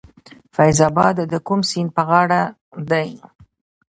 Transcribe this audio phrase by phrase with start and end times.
[0.55, 2.41] فیض اباد د کوم سیند په غاړه
[2.89, 3.09] دی؟